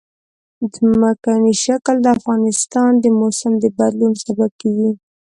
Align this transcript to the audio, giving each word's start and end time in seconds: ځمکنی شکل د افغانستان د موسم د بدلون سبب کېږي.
ځمکنی 0.73 1.53
شکل 1.65 1.95
د 2.01 2.07
افغانستان 2.17 2.91
د 2.99 3.05
موسم 3.19 3.51
د 3.59 3.65
بدلون 3.77 4.13
سبب 4.23 4.51
کېږي. 4.61 4.91